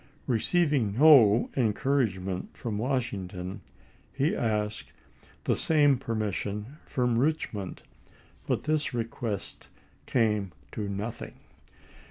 [0.25, 3.61] Receiving no encouragement from Washington,
[4.11, 4.91] he asked
[5.43, 7.83] the same permission from Richmond,
[8.47, 9.69] but this request
[10.07, 11.35] came to nothing.